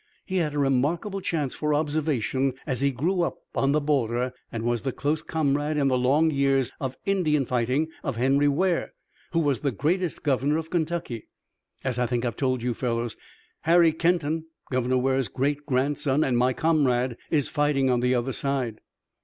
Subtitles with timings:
[0.25, 4.63] He had a remarkable chance for observation as he grew up on the border, and
[4.63, 8.93] was the close comrade in the long years of Indian fighting of Henry Ware,
[9.33, 11.27] who was the greatest governor of Kentucky.
[11.83, 13.15] As I think I've told you fellows,
[13.61, 18.81] Harry Kenton, Governor Ware's great grandson and my comrade, is fighting on the other side."